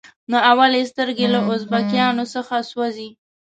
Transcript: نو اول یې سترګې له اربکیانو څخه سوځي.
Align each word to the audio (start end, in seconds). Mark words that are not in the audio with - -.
نو 0.29 0.37
اول 0.51 0.71
یې 0.79 0.83
سترګې 0.91 1.27
له 1.33 1.39
اربکیانو 1.51 2.23
څخه 2.35 2.55
سوځي. 2.69 3.09